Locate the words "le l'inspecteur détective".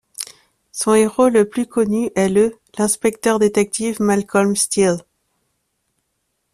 2.29-4.01